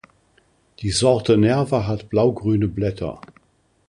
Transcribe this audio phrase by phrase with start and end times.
[0.79, 3.21] Die Sorte 'Nerva' hat blaugrüne Blätter.